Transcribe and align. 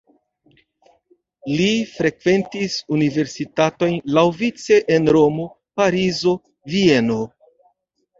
Li 1.57 1.65
frekventis 1.89 2.77
universitatojn 2.95 3.93
laŭvice 4.19 4.79
en 4.95 5.05
Romo, 5.17 5.45
Parizo, 5.81 6.35
Vieno. 6.75 7.19